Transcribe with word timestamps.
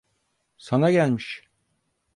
Sana 0.57 0.91
gelmiş. 0.91 1.47